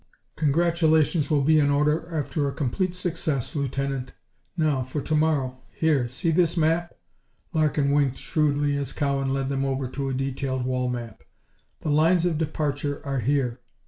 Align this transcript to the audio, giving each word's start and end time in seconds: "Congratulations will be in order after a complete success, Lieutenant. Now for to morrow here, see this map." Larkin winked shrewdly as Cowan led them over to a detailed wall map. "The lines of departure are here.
"Congratulations 0.35 1.29
will 1.29 1.43
be 1.43 1.59
in 1.59 1.69
order 1.69 2.09
after 2.11 2.47
a 2.47 2.51
complete 2.51 2.95
success, 2.95 3.55
Lieutenant. 3.55 4.13
Now 4.57 4.81
for 4.81 4.99
to 4.99 5.13
morrow 5.13 5.59
here, 5.75 6.07
see 6.07 6.31
this 6.31 6.57
map." 6.57 6.95
Larkin 7.53 7.91
winked 7.91 8.17
shrewdly 8.17 8.75
as 8.77 8.93
Cowan 8.93 9.29
led 9.29 9.47
them 9.49 9.63
over 9.63 9.87
to 9.89 10.09
a 10.09 10.13
detailed 10.15 10.65
wall 10.65 10.89
map. 10.89 11.21
"The 11.81 11.89
lines 11.89 12.25
of 12.25 12.39
departure 12.39 13.05
are 13.05 13.19
here. 13.19 13.59